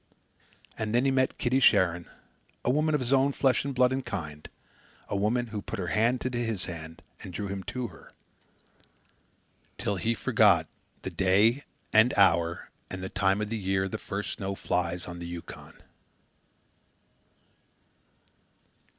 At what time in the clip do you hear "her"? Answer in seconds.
5.77-5.89, 7.89-8.11